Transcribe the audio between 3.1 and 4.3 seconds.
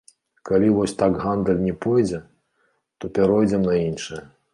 пяройдзем на іншае.